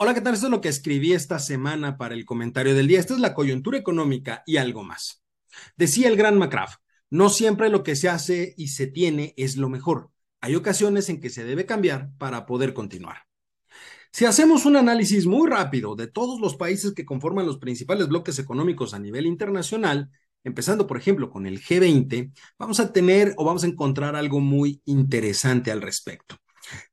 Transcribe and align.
Hola, 0.00 0.14
¿qué 0.14 0.20
tal? 0.20 0.34
Esto 0.34 0.46
es 0.46 0.52
lo 0.52 0.60
que 0.60 0.68
escribí 0.68 1.12
esta 1.12 1.40
semana 1.40 1.98
para 1.98 2.14
el 2.14 2.24
comentario 2.24 2.72
del 2.72 2.86
día. 2.86 3.00
Esta 3.00 3.14
es 3.14 3.20
la 3.20 3.34
coyuntura 3.34 3.78
económica 3.78 4.44
y 4.46 4.56
algo 4.56 4.84
más. 4.84 5.24
Decía 5.76 6.06
el 6.06 6.16
gran 6.16 6.38
McCraft, 6.38 6.78
no 7.10 7.28
siempre 7.28 7.68
lo 7.68 7.82
que 7.82 7.96
se 7.96 8.08
hace 8.08 8.54
y 8.56 8.68
se 8.68 8.86
tiene 8.86 9.34
es 9.36 9.56
lo 9.56 9.68
mejor. 9.68 10.12
Hay 10.40 10.54
ocasiones 10.54 11.08
en 11.08 11.20
que 11.20 11.30
se 11.30 11.42
debe 11.42 11.66
cambiar 11.66 12.12
para 12.16 12.46
poder 12.46 12.74
continuar. 12.74 13.24
Si 14.12 14.24
hacemos 14.24 14.66
un 14.66 14.76
análisis 14.76 15.26
muy 15.26 15.50
rápido 15.50 15.96
de 15.96 16.06
todos 16.06 16.40
los 16.40 16.54
países 16.54 16.92
que 16.92 17.04
conforman 17.04 17.46
los 17.46 17.58
principales 17.58 18.06
bloques 18.06 18.38
económicos 18.38 18.94
a 18.94 19.00
nivel 19.00 19.26
internacional, 19.26 20.12
empezando 20.44 20.86
por 20.86 20.96
ejemplo 20.96 21.28
con 21.28 21.44
el 21.44 21.60
G20, 21.60 22.32
vamos 22.56 22.78
a 22.78 22.92
tener 22.92 23.34
o 23.36 23.44
vamos 23.44 23.64
a 23.64 23.66
encontrar 23.66 24.14
algo 24.14 24.38
muy 24.38 24.80
interesante 24.84 25.72
al 25.72 25.82
respecto. 25.82 26.36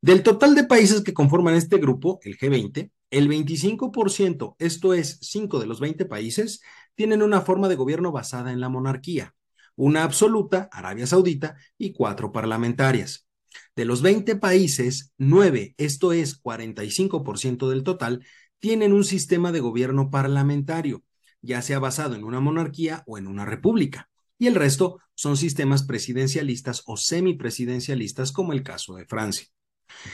Del 0.02 0.24
total 0.24 0.56
de 0.56 0.64
países 0.64 1.02
que 1.02 1.14
conforman 1.14 1.54
este 1.54 1.78
grupo, 1.78 2.20
el 2.24 2.38
G20, 2.38 2.92
el 3.12 3.30
25%, 3.30 4.56
esto 4.60 4.94
es 4.94 5.20
5 5.22 5.60
de 5.60 5.66
los 5.66 5.80
20 5.80 6.06
países, 6.06 6.62
tienen 6.96 7.22
una 7.22 7.42
forma 7.42 7.68
de 7.68 7.76
gobierno 7.76 8.12
basada 8.12 8.52
en 8.52 8.60
la 8.60 8.70
monarquía, 8.70 9.36
una 9.76 10.04
absoluta, 10.04 10.70
Arabia 10.72 11.08
Saudita, 11.08 11.56
y 11.78 11.94
cuatro 11.94 12.32
parlamentarias. 12.32 13.28
De 13.76 13.86
los 13.86 14.02
20 14.02 14.36
países, 14.38 15.14
9, 15.18 15.76
esto 15.78 16.14
es 16.14 16.42
45% 16.42 17.70
del 17.70 17.84
total, 17.84 18.26
tienen 18.60 18.94
un 18.94 19.04
sistema 19.04 19.52
de 19.52 19.60
gobierno 19.60 20.10
parlamentario, 20.10 21.04
ya 21.42 21.62
sea 21.62 21.80
basado 21.80 22.16
en 22.16 22.24
una 22.24 22.40
monarquía 22.40 23.04
o 23.06 23.18
en 23.18 23.28
una 23.28 23.46
república, 23.46 24.10
y 24.38 24.48
el 24.48 24.56
resto 24.56 25.00
son 25.14 25.38
sistemas 25.38 25.84
presidencialistas 25.84 26.84
o 26.86 26.98
semipresidencialistas 26.98 28.32
como 28.32 28.54
el 28.54 28.64
caso 28.64 28.96
de 28.96 29.06
Francia. 29.06 29.48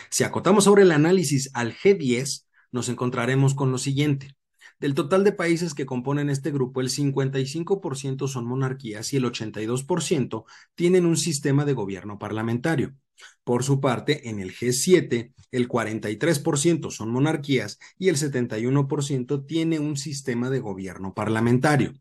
Si 0.10 0.24
acotamos 0.24 0.66
sobre 0.66 0.84
el 0.84 0.92
análisis 0.92 1.50
al 1.54 1.74
G10, 1.74 2.46
nos 2.72 2.90
encontraremos 2.90 3.54
con 3.54 3.72
lo 3.72 3.78
siguiente. 3.78 4.36
Del 4.80 4.96
total 4.96 5.24
de 5.24 5.32
países 5.32 5.74
que 5.74 5.86
componen 5.86 6.30
este 6.30 6.52
grupo, 6.52 6.82
el 6.82 6.90
55% 6.90 8.28
son 8.28 8.46
monarquías 8.46 9.14
y 9.14 9.18
el 9.18 9.26
82% 9.26 10.46
tienen 10.76 11.06
un 11.06 11.18
sistema 11.18 11.66
de 11.66 11.74
gobierno 11.74 12.18
parlamentario. 12.18 12.96
Por 13.44 13.64
su 13.64 13.80
parte, 13.80 14.30
en 14.30 14.40
el 14.40 14.52
G7, 14.54 15.34
el 15.52 15.68
43% 15.68 16.90
son 16.90 17.12
monarquías 17.12 17.78
y 17.98 18.10
el 18.10 18.16
71% 18.16 19.46
tiene 19.46 19.80
un 19.80 19.98
sistema 19.98 20.50
de 20.50 20.60
gobierno 20.60 21.14
parlamentario. 21.14 21.94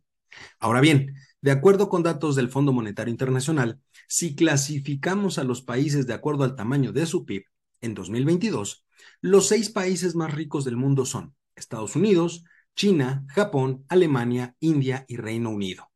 Ahora 0.59 0.81
bien, 0.81 1.15
de 1.43 1.51
acuerdo 1.51 1.89
con 1.89 2.03
datos 2.03 2.37
del 2.37 2.49
Fondo 2.49 2.73
Monetario 2.73 3.11
Internacional, 3.11 3.81
si 4.07 4.35
clasificamos 4.35 5.39
a 5.39 5.45
los 5.45 5.63
países 5.63 6.07
de 6.07 6.15
acuerdo 6.15 6.45
al 6.45 6.57
tamaño 6.57 6.93
de 6.93 7.07
su 7.07 7.25
PIB, 7.25 7.45
en 7.81 7.95
2022, 7.95 8.85
los 9.21 9.49
seis 9.49 9.71
países 9.71 10.15
más 10.15 10.33
ricos 10.33 10.65
del 10.65 10.77
mundo 10.77 11.05
son 11.05 11.35
Estados 11.55 11.97
Unidos, 11.97 12.45
China, 12.75 13.25
Japón, 13.29 13.85
Alemania, 13.89 14.55
India 14.61 15.05
y 15.09 15.17
Reino 15.17 15.51
Unido, 15.51 15.91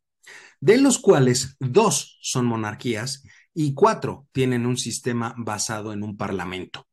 de 0.60 0.78
los 0.78 0.98
cuales 0.98 1.56
dos 1.60 2.18
son 2.20 2.46
monarquías 2.46 3.22
y 3.54 3.74
cuatro 3.74 4.26
tienen 4.32 4.66
un 4.66 4.76
sistema 4.76 5.34
basado 5.38 5.92
en 5.92 6.02
un 6.02 6.16
parlamento. 6.16 6.88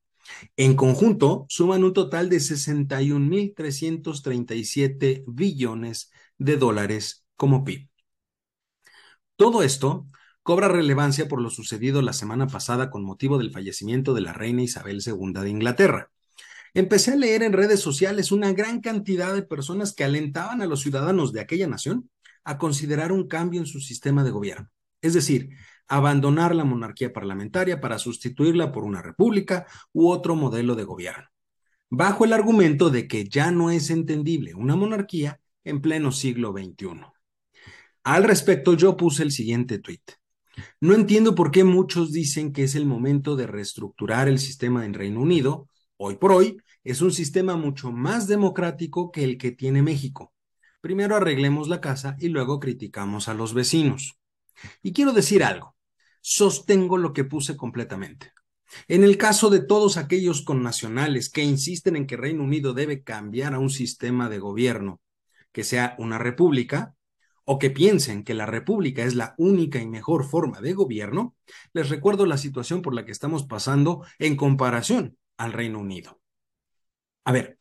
En 0.55 0.75
conjunto, 0.75 1.47
suman 1.49 1.83
un 1.83 1.93
total 1.93 2.29
de 2.29 2.39
61.337 2.39 5.23
billones 5.27 6.11
de 6.37 6.57
dólares 6.57 7.25
como 7.35 7.63
PIB. 7.63 7.89
Todo 9.35 9.63
esto 9.63 10.05
cobra 10.43 10.67
relevancia 10.67 11.27
por 11.27 11.41
lo 11.41 11.49
sucedido 11.49 12.01
la 12.01 12.13
semana 12.13 12.47
pasada 12.47 12.89
con 12.89 13.03
motivo 13.03 13.37
del 13.37 13.51
fallecimiento 13.51 14.13
de 14.13 14.21
la 14.21 14.33
reina 14.33 14.63
Isabel 14.63 15.01
II 15.05 15.33
de 15.33 15.49
Inglaterra. 15.49 16.11
Empecé 16.73 17.11
a 17.11 17.15
leer 17.15 17.43
en 17.43 17.53
redes 17.53 17.81
sociales 17.81 18.31
una 18.31 18.53
gran 18.53 18.79
cantidad 18.81 19.33
de 19.33 19.43
personas 19.43 19.93
que 19.93 20.03
alentaban 20.03 20.61
a 20.61 20.65
los 20.65 20.81
ciudadanos 20.81 21.33
de 21.33 21.41
aquella 21.41 21.67
nación 21.67 22.09
a 22.43 22.57
considerar 22.57 23.11
un 23.11 23.27
cambio 23.27 23.59
en 23.59 23.67
su 23.67 23.81
sistema 23.81 24.23
de 24.23 24.31
gobierno, 24.31 24.69
es 25.01 25.13
decir, 25.13 25.49
abandonar 25.87 26.55
la 26.55 26.63
monarquía 26.63 27.11
parlamentaria 27.11 27.81
para 27.81 27.99
sustituirla 27.99 28.71
por 28.71 28.83
una 28.83 29.01
república 29.01 29.67
u 29.91 30.09
otro 30.09 30.35
modelo 30.35 30.75
de 30.75 30.85
gobierno, 30.85 31.27
bajo 31.89 32.23
el 32.23 32.33
argumento 32.33 32.89
de 32.89 33.07
que 33.07 33.25
ya 33.25 33.51
no 33.51 33.69
es 33.69 33.89
entendible 33.89 34.55
una 34.55 34.75
monarquía 34.75 35.41
en 35.65 35.81
pleno 35.81 36.11
siglo 36.11 36.53
XXI. 36.53 37.01
Al 38.03 38.23
respecto, 38.23 38.73
yo 38.73 38.97
puse 38.97 39.21
el 39.21 39.31
siguiente 39.31 39.77
tuit. 39.77 40.20
No 40.79 40.93
entiendo 40.93 41.35
por 41.35 41.51
qué 41.51 41.63
muchos 41.63 42.11
dicen 42.11 42.53
que 42.53 42.63
es 42.63 42.75
el 42.75 42.85
momento 42.85 43.35
de 43.35 43.47
reestructurar 43.47 44.27
el 44.27 44.39
sistema 44.39 44.85
en 44.85 44.93
Reino 44.93 45.21
Unido 45.21 45.67
Hoy 46.03 46.15
por 46.15 46.31
hoy 46.31 46.57
es 46.83 47.01
un 47.01 47.11
sistema 47.11 47.55
mucho 47.55 47.91
más 47.91 48.25
democrático 48.27 49.11
que 49.11 49.23
el 49.23 49.37
que 49.37 49.51
tiene 49.51 49.83
México. 49.83 50.33
Primero 50.81 51.15
arreglemos 51.15 51.67
la 51.67 51.79
casa 51.79 52.15
y 52.17 52.29
luego 52.29 52.59
criticamos 52.59 53.27
a 53.27 53.35
los 53.35 53.53
vecinos. 53.53 54.17
Y 54.81 54.93
quiero 54.93 55.13
decir 55.13 55.43
algo, 55.43 55.75
sostengo 56.19 56.97
lo 56.97 57.13
que 57.13 57.23
puse 57.23 57.55
completamente. 57.55 58.33
En 58.87 59.03
el 59.03 59.15
caso 59.19 59.51
de 59.51 59.59
todos 59.59 59.97
aquellos 59.97 60.41
connacionales 60.41 61.29
que 61.29 61.43
insisten 61.43 61.95
en 61.95 62.07
que 62.07 62.17
Reino 62.17 62.43
Unido 62.43 62.73
debe 62.73 63.03
cambiar 63.03 63.53
a 63.53 63.59
un 63.59 63.69
sistema 63.69 64.27
de 64.27 64.39
gobierno 64.39 64.99
que 65.51 65.63
sea 65.63 65.95
una 65.99 66.17
república, 66.17 66.95
o 67.45 67.59
que 67.59 67.69
piensen 67.69 68.23
que 68.23 68.33
la 68.33 68.45
república 68.45 69.03
es 69.03 69.15
la 69.15 69.35
única 69.37 69.79
y 69.79 69.87
mejor 69.87 70.25
forma 70.25 70.61
de 70.61 70.73
gobierno, 70.73 71.35
les 71.73 71.89
recuerdo 71.89 72.25
la 72.25 72.37
situación 72.37 72.81
por 72.81 72.93
la 72.93 73.05
que 73.05 73.11
estamos 73.11 73.43
pasando 73.43 74.05
en 74.19 74.35
comparación 74.35 75.17
al 75.37 75.53
Reino 75.53 75.79
Unido. 75.79 76.21
A 77.23 77.31
ver, 77.31 77.59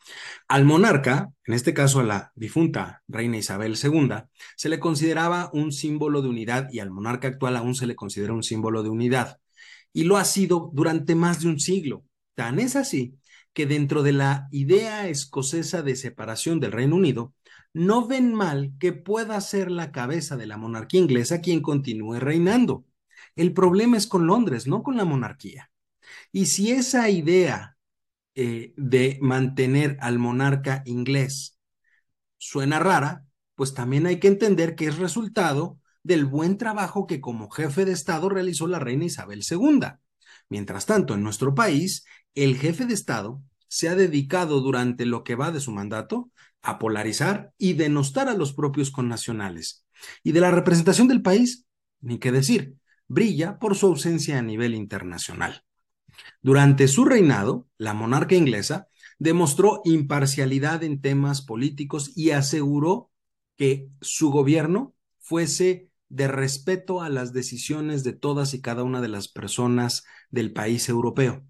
al 0.49 0.65
monarca, 0.65 1.33
en 1.45 1.55
este 1.55 1.75
caso 1.75 2.01
a 2.01 2.05
la 2.05 2.33
difunta 2.35 3.03
reina 3.09 3.37
Isabel 3.37 3.77
II, 3.83 4.25
se 4.57 4.69
le 4.71 4.81
consideraba 4.81 5.51
un 5.53 5.71
símbolo 5.71 6.23
de 6.23 6.29
unidad 6.29 6.69
y 6.73 6.79
al 6.79 6.91
monarca 6.91 7.29
actual 7.29 7.57
aún 7.57 7.75
se 7.75 7.87
le 7.87 7.95
considera 7.95 8.33
un 8.33 8.43
símbolo 8.43 8.83
de 8.83 8.89
unidad. 8.89 9.39
Y 9.93 10.05
lo 10.05 10.17
ha 10.17 10.25
sido 10.25 10.71
durante 10.73 11.15
más 11.15 11.41
de 11.41 11.49
un 11.49 11.61
siglo. 11.61 12.05
Tan 12.35 12.59
es 12.59 12.75
así 12.75 13.19
que 13.53 13.67
dentro 13.67 14.03
de 14.03 14.13
la 14.13 14.49
idea 14.51 15.09
escocesa 15.09 15.83
de 15.83 15.97
separación 15.97 16.59
del 16.61 16.73
Reino 16.73 16.97
Unido, 16.97 17.35
no 17.73 18.07
ven 18.07 18.35
mal 18.35 18.73
que 18.79 18.93
pueda 18.93 19.41
ser 19.41 19.71
la 19.71 19.93
cabeza 19.93 20.37
de 20.37 20.47
la 20.47 20.57
monarquía 20.57 21.01
inglesa 21.01 21.41
quien 21.41 21.63
continúe 21.63 22.19
reinando. 22.19 22.85
El 23.37 23.53
problema 23.53 23.97
es 23.97 24.07
con 24.07 24.27
Londres, 24.27 24.67
no 24.67 24.83
con 24.83 24.97
la 24.97 25.05
monarquía. 25.05 25.71
Y 26.33 26.47
si 26.47 26.73
esa 26.73 27.09
idea 27.11 27.77
eh, 28.35 28.75
de 28.77 29.19
mantener 29.21 29.97
al 30.01 30.19
monarca 30.19 30.83
inglés 30.85 31.59
suena 32.39 32.79
rara, 32.79 33.27
pues 33.55 33.75
también 33.75 34.07
hay 34.07 34.19
que 34.19 34.29
entender 34.29 34.75
que 34.75 34.87
es 34.87 34.99
resultado 34.99 35.79
del 36.03 36.25
buen 36.25 36.57
trabajo 36.57 37.07
que 37.07 37.21
como 37.21 37.51
jefe 37.51 37.85
de 37.85 37.93
Estado 37.93 38.29
realizó 38.29 38.67
la 38.67 38.79
reina 38.79 39.05
Isabel 39.05 39.43
II. 39.49 39.81
Mientras 40.49 40.87
tanto, 40.87 41.15
en 41.15 41.23
nuestro 41.23 41.55
país, 41.55 42.05
el 42.35 42.57
jefe 42.57 42.87
de 42.87 42.95
Estado 42.95 43.43
se 43.71 43.89
ha 43.89 43.95
dedicado 43.95 44.61
durante 44.61 45.07
lo 45.07 45.23
que 45.23 45.37
va 45.37 45.53
de 45.53 45.61
su 45.61 45.71
mandato 45.71 46.33
a 46.61 46.81
polarizar 46.81 47.53
y 47.57 47.75
denostar 47.75 48.29
a 48.29 48.35
los 48.35 48.53
propios 48.53 48.91
connacionales. 48.91 49.87
Y 50.25 50.33
de 50.33 50.41
la 50.41 50.51
representación 50.51 51.07
del 51.07 51.23
país, 51.23 51.67
ni 52.01 52.19
qué 52.19 52.33
decir, 52.33 52.75
brilla 53.07 53.61
por 53.61 53.77
su 53.77 53.87
ausencia 53.87 54.39
a 54.39 54.43
nivel 54.43 54.75
internacional. 54.75 55.63
Durante 56.43 56.89
su 56.89 57.05
reinado, 57.05 57.69
la 57.79 57.95
monarca 57.95 58.35
inglesa 58.35 58.89
demostró 59.21 59.83
imparcialidad 59.85 60.83
en 60.83 61.01
temas 61.01 61.41
políticos 61.41 62.11
y 62.17 62.31
aseguró 62.31 63.13
que 63.57 63.89
su 64.01 64.31
gobierno 64.31 64.95
fuese 65.21 65.91
de 66.09 66.27
respeto 66.27 67.03
a 67.03 67.09
las 67.09 67.33
decisiones 67.33 68.03
de 68.03 68.15
todas 68.15 68.53
y 68.53 68.61
cada 68.61 68.83
una 68.83 69.01
de 69.01 69.09
las 69.09 69.29
personas 69.29 70.03
del 70.31 70.53
país 70.53 70.89
europeo. 70.89 71.45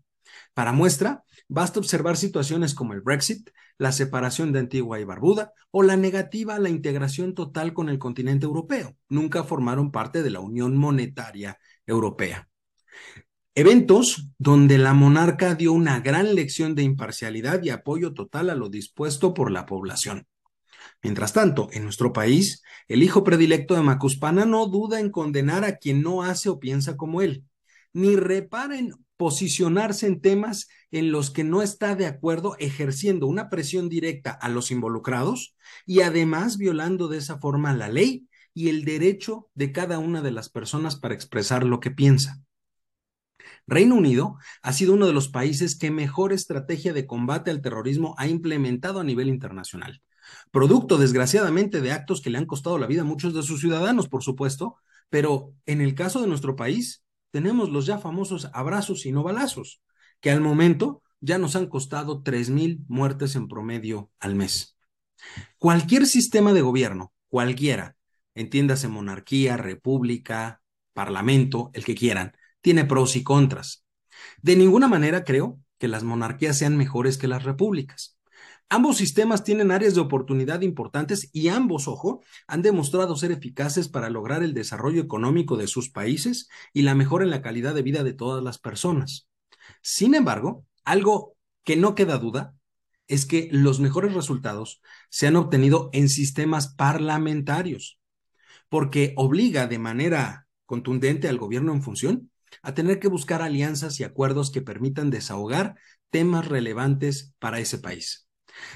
Para 0.54 0.72
muestra, 0.72 1.24
basta 1.48 1.80
observar 1.80 2.16
situaciones 2.16 2.74
como 2.74 2.92
el 2.92 3.00
Brexit, 3.00 3.50
la 3.78 3.92
separación 3.92 4.52
de 4.52 4.58
Antigua 4.58 5.00
y 5.00 5.04
Barbuda 5.04 5.52
o 5.70 5.82
la 5.82 5.96
negativa 5.96 6.54
a 6.54 6.58
la 6.58 6.68
integración 6.68 7.34
total 7.34 7.72
con 7.72 7.88
el 7.88 7.98
continente 7.98 8.46
europeo. 8.46 8.96
Nunca 9.08 9.44
formaron 9.44 9.90
parte 9.90 10.22
de 10.22 10.30
la 10.30 10.40
Unión 10.40 10.76
Monetaria 10.76 11.58
Europea. 11.86 12.48
Eventos 13.54 14.28
donde 14.38 14.78
la 14.78 14.94
monarca 14.94 15.54
dio 15.54 15.72
una 15.72 16.00
gran 16.00 16.34
lección 16.34 16.74
de 16.74 16.82
imparcialidad 16.82 17.62
y 17.62 17.70
apoyo 17.70 18.14
total 18.14 18.50
a 18.50 18.54
lo 18.54 18.68
dispuesto 18.68 19.34
por 19.34 19.50
la 19.50 19.66
población. 19.66 20.26
Mientras 21.02 21.32
tanto, 21.32 21.68
en 21.72 21.84
nuestro 21.84 22.12
país, 22.12 22.62
el 22.86 23.02
hijo 23.02 23.24
predilecto 23.24 23.74
de 23.74 23.82
Macuspana 23.82 24.44
no 24.44 24.66
duda 24.66 25.00
en 25.00 25.10
condenar 25.10 25.64
a 25.64 25.76
quien 25.76 26.02
no 26.02 26.22
hace 26.22 26.48
o 26.48 26.60
piensa 26.60 26.96
como 26.96 27.22
él, 27.22 27.44
ni 27.92 28.16
repara 28.16 28.78
en 28.78 28.92
posicionarse 29.20 30.06
en 30.06 30.22
temas 30.22 30.66
en 30.90 31.12
los 31.12 31.30
que 31.30 31.44
no 31.44 31.60
está 31.60 31.94
de 31.94 32.06
acuerdo, 32.06 32.56
ejerciendo 32.58 33.26
una 33.26 33.50
presión 33.50 33.90
directa 33.90 34.30
a 34.30 34.48
los 34.48 34.70
involucrados 34.70 35.54
y 35.84 36.00
además 36.00 36.56
violando 36.56 37.06
de 37.06 37.18
esa 37.18 37.38
forma 37.38 37.74
la 37.74 37.90
ley 37.90 38.26
y 38.54 38.70
el 38.70 38.86
derecho 38.86 39.50
de 39.52 39.72
cada 39.72 39.98
una 39.98 40.22
de 40.22 40.30
las 40.30 40.48
personas 40.48 40.96
para 40.96 41.12
expresar 41.12 41.64
lo 41.64 41.80
que 41.80 41.90
piensa. 41.90 42.40
Reino 43.66 43.94
Unido 43.94 44.38
ha 44.62 44.72
sido 44.72 44.94
uno 44.94 45.06
de 45.06 45.12
los 45.12 45.28
países 45.28 45.76
que 45.76 45.90
mejor 45.90 46.32
estrategia 46.32 46.94
de 46.94 47.06
combate 47.06 47.50
al 47.50 47.60
terrorismo 47.60 48.14
ha 48.16 48.26
implementado 48.26 49.00
a 49.00 49.04
nivel 49.04 49.28
internacional. 49.28 50.00
Producto, 50.50 50.96
desgraciadamente, 50.96 51.82
de 51.82 51.92
actos 51.92 52.22
que 52.22 52.30
le 52.30 52.38
han 52.38 52.46
costado 52.46 52.78
la 52.78 52.86
vida 52.86 53.02
a 53.02 53.04
muchos 53.04 53.34
de 53.34 53.42
sus 53.42 53.60
ciudadanos, 53.60 54.08
por 54.08 54.22
supuesto, 54.22 54.76
pero 55.10 55.52
en 55.66 55.82
el 55.82 55.94
caso 55.94 56.22
de 56.22 56.26
nuestro 56.26 56.56
país, 56.56 57.04
tenemos 57.30 57.70
los 57.70 57.86
ya 57.86 57.98
famosos 57.98 58.48
abrazos 58.52 59.06
y 59.06 59.12
no 59.12 59.22
balazos, 59.22 59.82
que 60.20 60.30
al 60.30 60.40
momento 60.40 61.02
ya 61.20 61.38
nos 61.38 61.56
han 61.56 61.66
costado 61.66 62.22
3.000 62.22 62.84
muertes 62.88 63.36
en 63.36 63.48
promedio 63.48 64.10
al 64.20 64.34
mes. 64.34 64.76
Cualquier 65.58 66.06
sistema 66.06 66.52
de 66.52 66.62
gobierno, 66.62 67.12
cualquiera, 67.28 67.96
entiéndase 68.34 68.88
monarquía, 68.88 69.56
república, 69.56 70.62
parlamento, 70.92 71.70
el 71.74 71.84
que 71.84 71.94
quieran, 71.94 72.36
tiene 72.60 72.84
pros 72.84 73.16
y 73.16 73.22
contras. 73.22 73.84
De 74.42 74.56
ninguna 74.56 74.88
manera 74.88 75.24
creo 75.24 75.60
que 75.78 75.88
las 75.88 76.04
monarquías 76.04 76.58
sean 76.58 76.76
mejores 76.76 77.18
que 77.18 77.28
las 77.28 77.44
repúblicas. 77.44 78.18
Ambos 78.72 78.98
sistemas 78.98 79.42
tienen 79.42 79.72
áreas 79.72 79.96
de 79.96 80.00
oportunidad 80.00 80.60
importantes 80.60 81.28
y 81.32 81.48
ambos, 81.48 81.88
ojo, 81.88 82.22
han 82.46 82.62
demostrado 82.62 83.16
ser 83.16 83.32
eficaces 83.32 83.88
para 83.88 84.10
lograr 84.10 84.44
el 84.44 84.54
desarrollo 84.54 85.02
económico 85.02 85.56
de 85.56 85.66
sus 85.66 85.90
países 85.90 86.48
y 86.72 86.82
la 86.82 86.94
mejora 86.94 87.24
en 87.24 87.30
la 87.30 87.42
calidad 87.42 87.74
de 87.74 87.82
vida 87.82 88.04
de 88.04 88.12
todas 88.12 88.44
las 88.44 88.58
personas. 88.58 89.28
Sin 89.82 90.14
embargo, 90.14 90.64
algo 90.84 91.36
que 91.64 91.74
no 91.74 91.96
queda 91.96 92.18
duda 92.18 92.54
es 93.08 93.26
que 93.26 93.48
los 93.50 93.80
mejores 93.80 94.14
resultados 94.14 94.80
se 95.08 95.26
han 95.26 95.34
obtenido 95.34 95.90
en 95.92 96.08
sistemas 96.08 96.72
parlamentarios, 96.72 97.98
porque 98.68 99.14
obliga 99.16 99.66
de 99.66 99.80
manera 99.80 100.46
contundente 100.64 101.28
al 101.28 101.38
gobierno 101.38 101.72
en 101.72 101.82
función 101.82 102.30
a 102.62 102.72
tener 102.72 103.00
que 103.00 103.08
buscar 103.08 103.42
alianzas 103.42 103.98
y 103.98 104.04
acuerdos 104.04 104.52
que 104.52 104.62
permitan 104.62 105.10
desahogar 105.10 105.74
temas 106.10 106.46
relevantes 106.46 107.34
para 107.40 107.58
ese 107.58 107.78
país. 107.78 108.29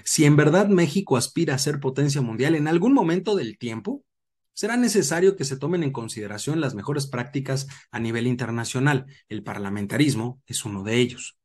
Si 0.04 0.24
en 0.24 0.36
verdad 0.36 0.68
México 0.68 1.16
aspira 1.16 1.54
a 1.54 1.58
ser 1.58 1.80
potencia 1.80 2.20
mundial 2.20 2.54
en 2.54 2.68
algún 2.68 2.92
momento 2.92 3.36
del 3.36 3.58
tiempo, 3.58 4.04
será 4.52 4.76
necesario 4.76 5.36
que 5.36 5.44
se 5.44 5.56
tomen 5.56 5.82
en 5.82 5.92
consideración 5.92 6.60
las 6.60 6.74
mejores 6.74 7.06
prácticas 7.06 7.66
a 7.90 7.98
nivel 7.98 8.26
internacional. 8.26 9.06
El 9.28 9.42
parlamentarismo 9.42 10.40
es 10.46 10.64
uno 10.64 10.82
de 10.82 10.96
ellos. 10.96 11.36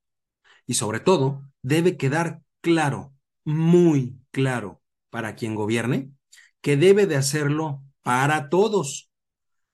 Y 0.66 0.76
sobre 0.76 1.00
todo, 1.00 1.44
debe 1.64 1.98
quedar 1.98 2.42
claro, 2.62 3.14
muy 3.44 4.20
claro, 4.32 4.82
para 5.10 5.36
quien 5.36 5.56
gobierne, 5.56 6.12
que 6.62 6.78
debe 6.78 7.08
de 7.08 7.16
hacerlo 7.16 7.82
para 8.04 8.50
todos, 8.50 9.10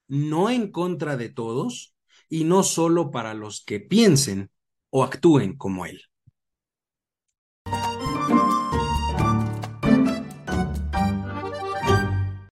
no 0.07 0.49
en 0.49 0.71
contra 0.71 1.17
de 1.17 1.29
todos 1.29 1.93
y 2.29 2.43
no 2.45 2.63
solo 2.63 3.11
para 3.11 3.33
los 3.33 3.63
que 3.63 3.79
piensen 3.79 4.51
o 4.89 5.03
actúen 5.03 5.57
como 5.57 5.85
él. 5.85 6.03